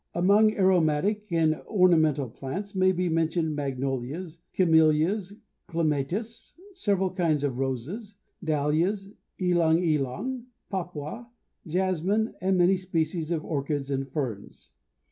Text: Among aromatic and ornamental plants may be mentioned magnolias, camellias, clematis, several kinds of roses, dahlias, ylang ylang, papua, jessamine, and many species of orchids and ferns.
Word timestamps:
Among 0.15 0.53
aromatic 0.57 1.31
and 1.31 1.61
ornamental 1.67 2.27
plants 2.27 2.73
may 2.73 2.91
be 2.91 3.07
mentioned 3.07 3.53
magnolias, 3.55 4.39
camellias, 4.51 5.31
clematis, 5.67 6.55
several 6.73 7.11
kinds 7.11 7.43
of 7.43 7.59
roses, 7.59 8.15
dahlias, 8.43 9.09
ylang 9.39 9.77
ylang, 9.83 10.45
papua, 10.71 11.29
jessamine, 11.67 12.33
and 12.41 12.57
many 12.57 12.77
species 12.77 13.29
of 13.29 13.45
orchids 13.45 13.91
and 13.91 14.09
ferns. 14.09 14.71